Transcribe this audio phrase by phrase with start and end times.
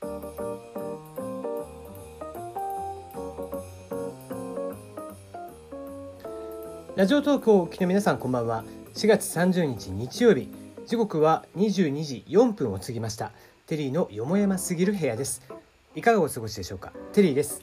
[0.00, 0.08] ラ
[7.06, 8.64] ジオトークをお聞きの皆さんこんばんは。
[8.94, 10.48] 4月30日日曜日。
[10.86, 13.32] 時刻は22時4分を過ぎました。
[13.66, 15.42] テリーのよもやますぎる部屋です。
[15.96, 16.92] いかがお過ごしでしょうか？
[17.12, 17.60] テリーです。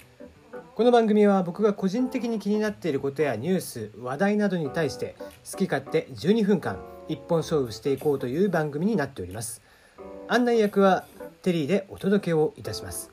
[0.76, 5.16] この番組は僕が個人的に気になっていることやニュース話題などに対して
[5.50, 9.62] 好き勝手12分間一本勝負していこうという番組になっております。
[10.28, 11.06] 案内役は
[11.46, 13.12] テリーでお届けをいたします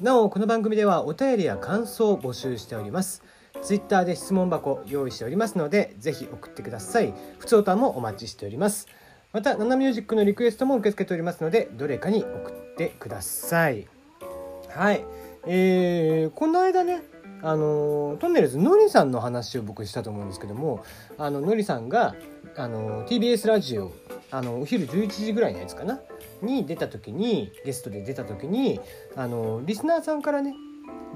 [0.00, 3.22] なおこの番組ではお便りや感想を募集しております
[3.60, 7.12] ツイッターで質問箱用意しておりますので、ぜひ送ってください。
[7.38, 8.86] 普通歌もお待ちしております。
[9.32, 13.88] また、ナナミュージックのリクエストも受け付けておりますので、どれかに送ってください。
[14.68, 15.04] はい。
[15.46, 17.02] えー、この間ね、
[17.42, 20.84] あのトンネルズのりさんの話を僕したと思うんですけども
[21.18, 22.16] あののりさんが
[22.56, 23.92] あの TBS ラジオ
[24.32, 26.00] あのお昼11時ぐらいのやつかな？
[26.42, 28.80] に出た時にゲストで出た時に
[29.16, 30.54] あのリスナーさんからね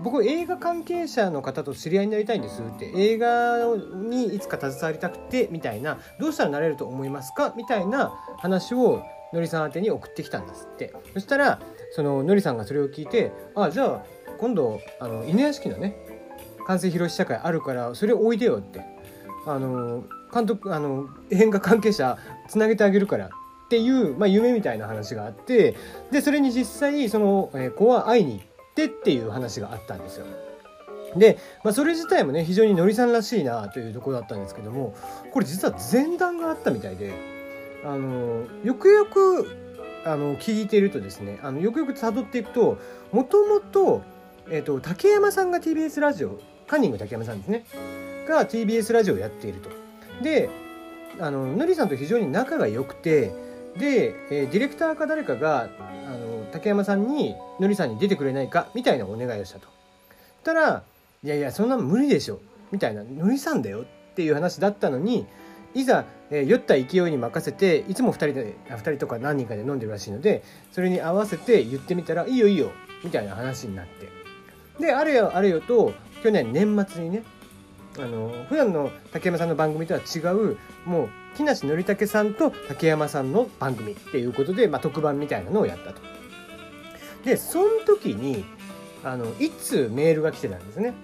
[0.03, 3.59] 僕映画関係者の方と知り合いになりたいんですって映画
[3.95, 7.55] にいつか携わりたくてみたいなどうしたらなれると思いますか？
[7.57, 9.03] みたいな話を
[9.33, 10.93] のりさん宛てに送ってきたんですって。
[11.15, 11.61] そしたら
[11.93, 14.05] そののりさんがそれを聞いてあじゃあ
[14.39, 15.95] 今度あの犬屋敷のね
[16.67, 18.81] 完成披露試写会あるからそれおいでよって
[19.47, 22.19] あの監督あの映画関係者
[22.49, 23.31] つなげてあげるから
[23.73, 25.75] っていう、まあ、夢みたいな話があって
[26.11, 30.27] でそれに実際その、え、子は会いに行ってっていう話があったんですよ。
[31.17, 34.95] で、まあ、それ自体もね非常にのりさんらしいなというところだったんですけども
[35.31, 37.15] これ実は前段があったみたいで
[37.83, 39.47] あのよくよく
[40.05, 42.77] あの聞いてるとですねあのよくよく辿っていくと
[43.11, 44.03] もともと,、
[44.51, 47.65] えーと、竹山さんが TBS ラジオカンニング竹山さんですね
[48.29, 49.71] が TBS ラジオをやっていると。
[50.23, 50.51] で
[51.21, 55.69] あののりさんと非常に仲が良くてで、えー、ディレクターか誰かが
[56.07, 59.69] あの竹山さんにのりさんに出てくれないかみたいなお願いをしたと。
[60.45, 60.83] たら
[61.25, 62.41] 「いやいやそんな無理でしょ」
[62.73, 65.27] みたいな「のりさんだよ」っていう話だったのに
[65.75, 72.73] いざ、えー、酔った勢いに任せていつも2人で2人とか何人かで飲んでるらしいのでそれに合わせて言ってみたら「いいよいいよ」
[73.05, 74.09] みたいな話になって。
[74.81, 77.23] であれよあれよと去年年末にね
[77.99, 86.01] あの普段の竹山さんの番組とは違うもう木梨憲武さんと竹山さんの番組っていうことで、まあ、特番みたいなのをやったと。
[87.25, 88.45] でその時に
[89.05, 90.95] あの一通メールが来てたんですね。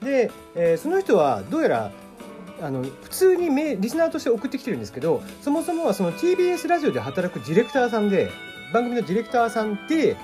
[0.00, 1.90] で、えー、その人はどうやら
[2.62, 8.30] あの普通にメリスナーとして送ってきてるんですけどそもそもはその TBS ラジオで働くディレクターさんで
[8.72, 10.16] 番組のディレクターさんで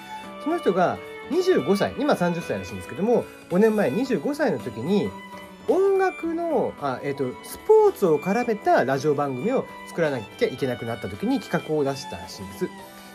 [0.43, 0.99] その人が
[1.31, 5.11] 25歳今30歳らしいんですけども5年前25歳の時に
[5.69, 12.69] 音楽のあ、えーと、スポーツを絡めたラジオ番組を作らなきゃいけなくなった時に企画を出したらしいんです。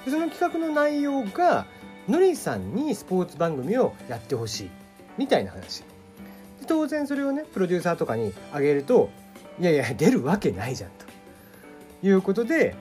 [0.05, 1.65] でその企画の内容が
[2.07, 4.69] のりさんにスポーツ番組をやってほしい
[5.17, 5.81] みたいな話。
[5.81, 9.09] で当然それをねプロデューサーとかにあげると
[9.59, 11.05] いやいや出るわけないじゃんと
[12.07, 12.75] いうことで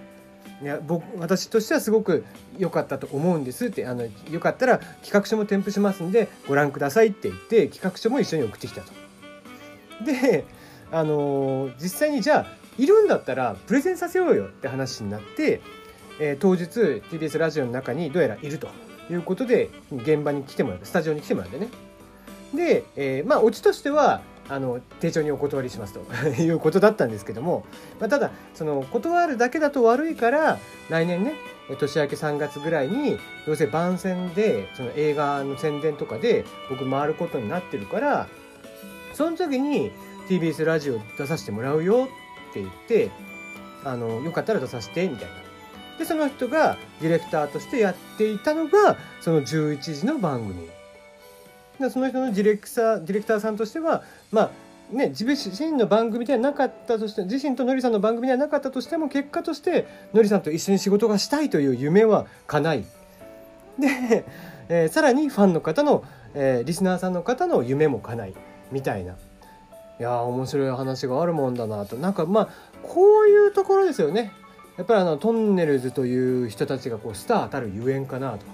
[0.63, 2.25] いや僕私としてはすごく
[2.59, 9.06] 良かったと思うんですってあのよかったら企画書も添付しますんでご覧くださいって言って企画書も一緒に送ってきたと。
[10.05, 10.45] で、
[10.91, 15.61] あの、実際にじゃあいるんだったらプレゼンさせようよって話になって、
[16.21, 16.65] えー、当日
[17.11, 18.69] TBS ラジオの中にどうやらいると
[19.11, 21.69] いうことで現場に来てもらってスタジオに来てもらってね。
[22.55, 26.01] で、えー、まあオチとしてはあの丁重にお断りしますと
[26.41, 27.67] いうことだったんですけども、
[27.99, 30.59] まあ、ただその断るだけだと悪いから
[30.89, 31.35] 来年ね
[31.81, 38.29] 年明け3月ぐらいにどうせ番宣でその映画の宣伝とかで僕回ることになってるから
[39.17, 39.91] その時に
[40.29, 42.09] TBS ラジオ出させてもらうよ
[42.51, 43.11] って言って
[43.83, 45.35] あのよかったら出させてみたいな。
[45.99, 50.69] でその人がディレクターとしてやっていたのがその11時の番組。
[51.81, 54.51] でその人のディレクターディレクターさんとしてはまあ
[54.93, 59.85] ね、自身の番組ではなかったとして自身とのりさんの番組ではなかったとしても結果として
[60.15, 62.85] のりさんと一緒に仕事がしたいという夢は叶い。
[63.81, 64.25] で、
[64.69, 66.05] えー、さらにファンの方の、
[66.35, 68.35] えー、リスナーさんの方の夢も叶い。
[68.73, 69.15] みたいな。
[69.99, 71.97] いや面白い話があるもんだなと。
[71.97, 72.49] なんかまあ
[72.83, 74.33] こういうところですよね。
[74.77, 78.45] やっぱりあのトンネルズという人たちがこうスターたるゆえんかなと。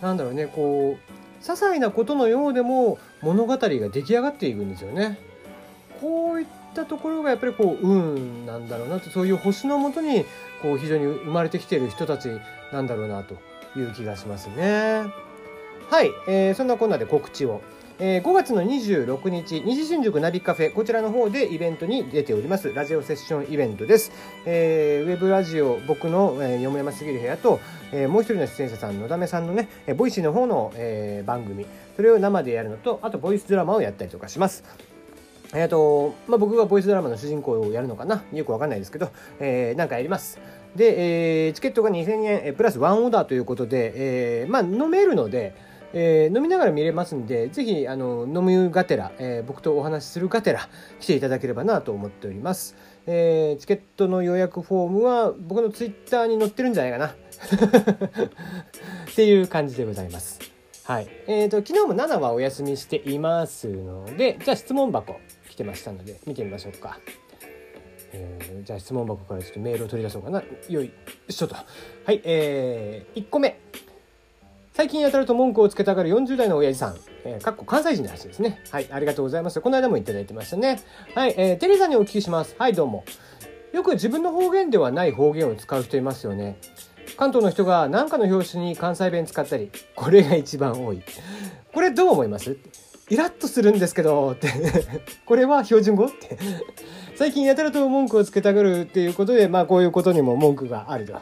[0.00, 5.18] なんだろうねこう些細なことのようでも物語が出来上がっていくんですよね。
[6.00, 9.10] こういったところがやっぱりこう運なんだろうなと。
[9.10, 10.24] そういう星のもとに
[10.62, 12.30] こう非常に生まれてきている人たち
[12.72, 13.34] なんだろうなと
[13.78, 15.04] いう気がしますね。
[15.90, 17.60] はい、えー、そんなこんなで告知を。
[18.02, 22.72] えー、5月の26日西新宿ナビカフェこちらの方でイベントに出ております。
[22.72, 24.10] ラジオセッションイベントです、
[24.46, 27.60] えー、ウェブラジオ僕の、えー、よもやますぎる部屋と、
[27.92, 29.68] えー、もう一人の出演者さんのだめさんのね
[29.98, 31.66] ボイシーの方の、えー、番組。
[31.94, 34.64] それを生でやるのとあとボイスドラマをやったりとかします。
[35.52, 38.22] えーとまあ、僕がボイスドラマの主人公をやるのかな？
[38.32, 39.10] よくわかんないですけど、
[39.40, 40.38] えー、なんかやります。
[40.74, 43.92] で、えー、チケットが2000円プラスワンオーダーということで、
[44.42, 45.54] えー、まあ飲めるので、
[45.92, 50.68] えー、飲みながら見れますんで、ぜひ、あの、飲むがてら、えー、僕とお話しするがてら、
[51.00, 52.76] 来ていただければなと思っております。
[53.06, 57.06] えー、チケットの予約フォームは、僕のツイッターに載ってるんじゃないかな。
[59.10, 60.40] っていう感じでございます。
[60.84, 61.08] はい。
[61.26, 65.16] えっ、ー、と、昨日も7はお休みしていますので、じゃあ質問箱
[65.48, 66.98] 来てましたので、見てみましょうか。
[68.12, 70.42] えー、じゃあ質問箱からちょっとメールを取り出そうかな。
[70.68, 70.92] よい
[71.28, 71.54] しょと。
[71.54, 73.60] はい、えー、1個目。
[74.72, 78.60] 最近やたらと文句をつけたがる40代の親父さん、えー、かっこ関西人の話ですね。
[78.70, 79.60] はい、ありがとうございます。
[79.60, 80.80] この間もいただいてましたね。
[81.14, 82.54] はい、えー、テレーさんにお聞きします。
[82.58, 83.04] はい、どうも。
[83.72, 86.56] よく自分の方言ではない方言を使う人いますよね。
[87.16, 91.02] 関東の人が何かの表紙に関西弁使ったり、これが一番多い。
[91.74, 92.56] これどう思います？
[93.10, 94.48] イラッとするんですけど、って
[95.26, 96.06] これは標準語？
[96.06, 96.38] って
[97.16, 101.14] 最近やたらと文句をつけたがるっていうことで、まあこういうことにも文句があると。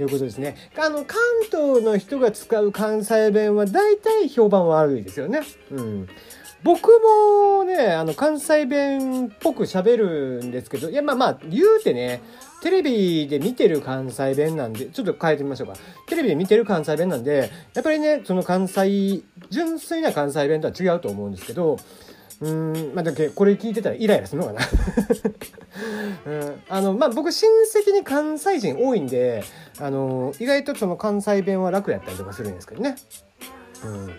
[0.00, 0.56] いうことですね。
[0.76, 1.18] あの、関
[1.50, 5.40] 東の人が使う関西弁は大体評判悪いですよね。
[5.70, 6.08] うん。
[6.64, 12.22] 僕もね、あの、関西弁っぽく喋るんですけど、いや、まあまあ、言うてね、
[12.62, 15.74] テレビで見てる関西弁なんで、ちょっと変えてみましょうか。
[16.08, 19.20] テレビで見てる関西弁なんで、やっぱりね、その関西、
[19.50, 21.76] 純粋な関西弁とは違うと思うんですけど、
[22.40, 24.60] うん、まあ、だけこれ聞いてたらイライラするのかな
[26.26, 29.44] うん、あの、まあ、僕親戚に関西人多いんで、
[29.80, 32.96] あの、意外とその関西弁は楽やったりとかするんですけどね。
[33.84, 34.10] うん。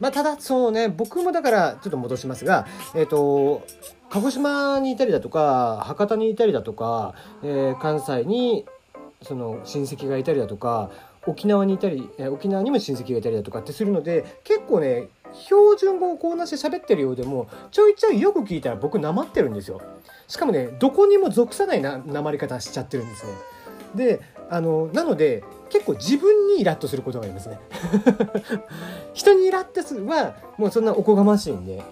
[0.00, 3.66] まあ、ただ、そうね、僕もだから、ちょっと戻しますが、えっ、ー、と、
[4.10, 8.66] 鹿児島にいたりだとか、博多にいたりだとか、えー、関西に、
[9.22, 10.90] その親戚がいたりだとか、
[11.26, 19.80] 沖縄にいたり、え沖縄にも親戚がいたりだとかってするので、結構ね、標準語をこうなして喋ってるようでもちょいちょいよく聞いたら僕なまってるんですよ。
[20.28, 23.32] しかもねどこにも属さないななまり方しちゃってるんですね。
[23.94, 24.20] で
[24.50, 27.58] あのなので結構自分にイラッとすることがありますね。
[29.14, 31.82] 人にイラッとするはもうそんなおこがましいんで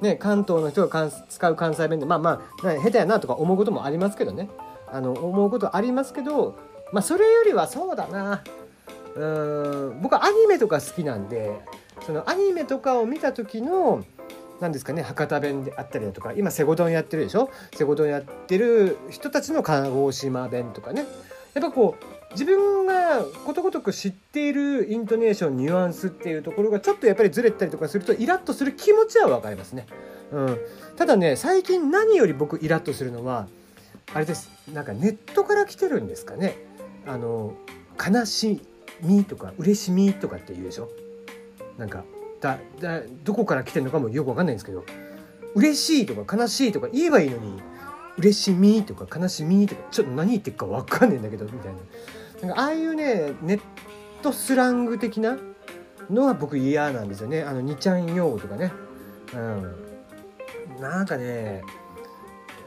[0.00, 4.48] ね、関東の人が使う関西弁でまあまあ下手やなとか思うこともありますけどね。
[4.88, 6.56] あの思うことありますけど
[6.92, 8.42] まあそれよりはそうだな。
[9.14, 11.58] うん僕はアニメとか好きなんで
[12.06, 14.04] そのアニメとかを見た時の
[14.60, 17.50] 何ですかね博多弁であったりだとか今セゴドンやってるでしょ？
[17.74, 21.04] セゴドンやってる人たちの鹿児島弁とかね。
[21.54, 29.86] やっぱこう自分がことごとく知っているイントネーションニュアンスっていうところがちょっとやっぱりずれたりとかするとイラッとする気持ちは分かりますね。
[30.32, 30.58] うん、
[30.96, 33.48] ただね最近何より僕イラッとするのは
[34.14, 34.50] あれです。
[34.72, 36.56] なんかネットから来てるんですかね。
[37.06, 37.54] あの
[37.98, 38.60] 悲し
[39.02, 40.88] みとか嬉しみとかって言うでしょ？
[41.78, 42.04] なんか
[42.40, 44.84] だだどこから来てるのかもよく分かんないんですけど
[45.54, 47.62] 嬉しいとか悲しいとか言えばいいのに
[48.18, 51.78] 嬉しみとか悲しみとかちょっと何言ってるか分かんないんだけどみたいな。
[52.48, 53.60] なんかああいうねネッ
[54.22, 55.38] トスラング的な
[56.10, 57.42] のは僕嫌なんですよね。
[57.42, 58.72] あの2ちゃん用語とかね。
[59.34, 59.86] うん。
[60.80, 61.62] なんかね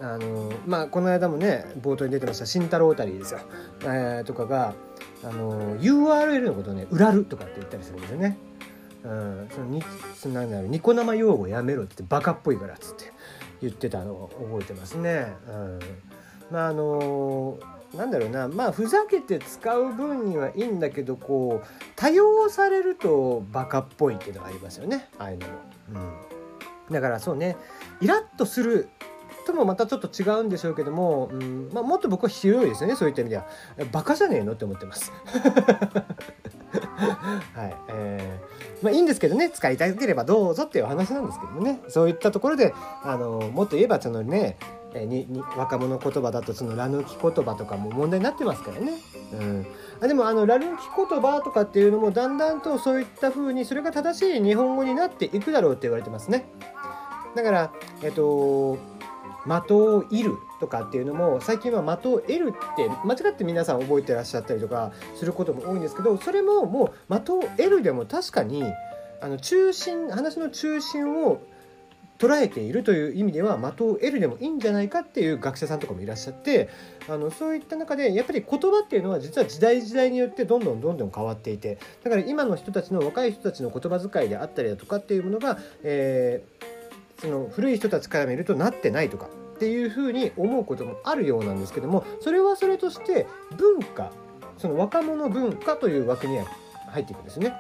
[0.02, 3.40] あのまあこの間もね冒頭に出てました慎太郎たりですよ、
[3.84, 4.74] えー、とかが
[5.24, 8.38] あの URL のことをね「うらる」とかって言ったりするんですよね。
[9.04, 9.84] うん、そのに
[10.16, 13.12] そのなんだろうニコ生用語やめろってバカっぽいからっつって
[13.62, 15.34] 言ってたのを覚えてますね。
[15.48, 15.80] うん、
[16.52, 17.58] まああの
[17.96, 18.48] なんだろうな。
[18.48, 25.10] まあふざけて使う分にはいいんだけどこう多用されるとバカっぽいっていうのがありますよね。
[25.18, 25.54] ああいうのも。
[26.90, 27.58] うん、だからそうね。
[28.02, 28.90] イラッとする
[29.52, 31.70] ともまたちょっと違うんでしょうけども、うん。
[31.74, 32.96] まあ、もっと僕は広いですね。
[32.96, 33.48] そういった意味では。
[33.92, 35.12] バカじゃねえのって思ってます。
[37.56, 37.76] はい。
[37.90, 44.58] えー、まあいいんですけどね使いたければどうぞっていう話なんですけどもねそういったところであのもっと言えばそのね
[44.94, 48.94] にに若者言葉だとそのラ抜き言葉とかも問題になってますからね。
[49.34, 49.68] うん、
[50.02, 56.46] あでもあのラ抜き言葉とかっていうのもだんだんとそういった風にそれが正しい日本語になっていくだろうって言われてますね。
[57.36, 57.72] だから
[58.02, 58.78] えっと
[59.46, 68.64] 的を射るとかっていうのも最近は的を得るって間違って皆さん覚えてらっしゃったりとかすることも多いんですけどそれももう的を得るでも確かに
[69.22, 71.42] あの中心話の中心を
[72.20, 76.70] 捉えているという意味では的を得るでもいいんじゃないかっていう学者さんとかもいらっしゃって
[77.08, 86.79] あのそういった中でやっぱり言葉っていうのは実は時代時代によってどんどんどんどん変わっていてだから今の人たちの若い人たちの言葉遣いであったりだとかっていうものが、えー、
[87.20, 94.12] その古い人たちから見るとなってないとかっていうふうに思うこともあるようなんですけどもそれはそれとして文化
[94.58, 96.46] その若者文化という枠には
[96.92, 97.54] 入っていくんですね。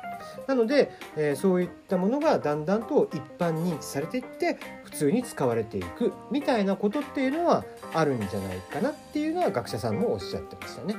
[0.48, 7.63] なので、えー、そういったものがだんだんと一般認知されていって普通に使われていくみたいなことっていうのは
[7.94, 10.96] あるんじゃないかなっていうのは学者さんもおっしゃってましたね。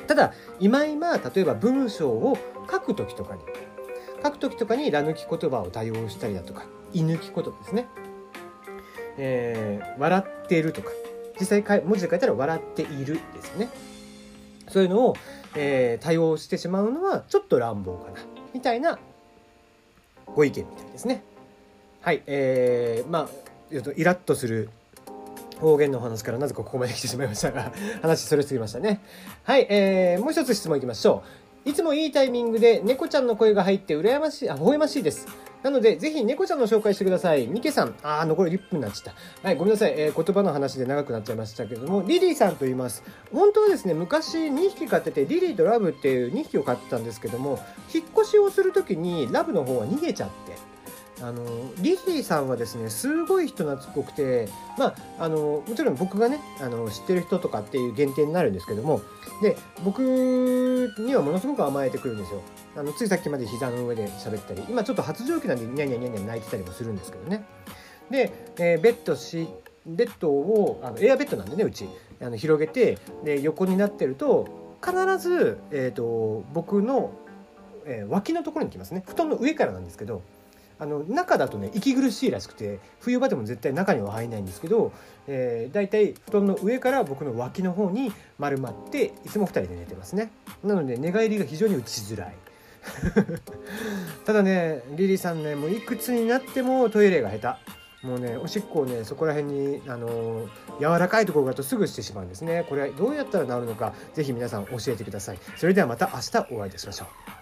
[0.00, 2.38] うん、ただ今今例えば文章を
[2.70, 3.42] 書く時とかに
[4.22, 7.86] 書く時とかにら抜き言葉を多用したりだとか居抜き言葉ですね。
[9.18, 10.90] えー、笑ってるとか
[11.38, 13.68] 実際文字で書いたら笑っているですね。
[14.68, 15.16] そういうのを、
[15.54, 18.20] えー、多用してしまうのはちょっと乱暴かな
[18.54, 18.98] みたいな
[20.26, 21.22] ご意見みたいですね。
[22.00, 24.70] はい、えー、まあイラッとする
[25.60, 27.72] 方言の話からなぜかここまで来てしまいましたが
[28.02, 29.00] 話それすぎましたね。
[29.44, 31.22] はい、えー、もう一つ質問いきましょ
[31.66, 31.70] う。
[31.70, 35.28] いつもいいタイミングで猫ちゃんの声が入って羨ましい、あ、微笑ましいです。
[35.62, 37.46] なので、ぜひ猫ちゃんの紹介してください。
[37.46, 37.94] ミケさん。
[38.02, 39.48] あー、残り1分になっちゃった。
[39.48, 39.94] はい、ごめんなさい。
[39.96, 43.04] えー、言葉の話で長くなっちゃいましたけども、リリーさんと言います。
[43.32, 47.58] 本当はですね、昔2匹飼ってて、リリーとラブっていう2匹を飼ってたんですけども、
[47.94, 50.72] 引っ越しをするときにラブの方は逃げちゃって、
[51.20, 51.44] あの
[51.78, 59.02] リリーさんはですねすごい人懐っこくてまああのもちろん僕がねあの知ってる人とかっていう限定になるんですけども
[59.40, 62.42] で僕にはものすごく甘えてくるんですよ
[62.74, 67.44] あのついさっきまで膝の上で喋ったり今ちょっと発情期なんでニャニャニャニャ泣いてたりもするんですけどね。
[68.10, 69.48] で、えー、ベッドし
[69.86, 71.88] ベッドをあのエアベッドなんでねうち。
[72.22, 77.12] あの広げてで横になってると必ず、えーと、僕の、
[77.84, 79.02] えー、脇のところに来ますね。
[79.06, 80.22] 布団の上からなんですけど
[80.78, 84.92] あの中だとね息苦しいらしくて冬場でも絶対中には入んないんですけど、
[85.26, 90.30] えー、大体布団の上から僕の脇の方に丸まっていつも2人で寝てますね。
[90.62, 92.34] なので寝返りが非常に打ちづらい。
[94.26, 97.82] ただねリリーさんねもういくつになってもトイレが下手。
[98.06, 100.48] もうねおしっこをねそこら辺にあの
[100.80, 102.66] 柔らかいところだとすぐしてしまうんですね。
[102.68, 105.38] これはどうやったら治るのか是非皆さん教えてください。
[105.56, 107.41] それではまた明日お会いいたしましょう。